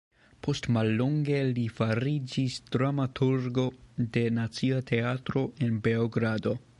Post 0.45 0.67
mallonge 0.77 1.41
li 1.57 1.65
fariĝis 1.79 2.57
dramaturgo 2.77 3.67
de 4.17 4.27
Nacia 4.41 4.83
Teatro 4.93 5.45
en 5.67 5.81
Beogrado. 5.89 6.61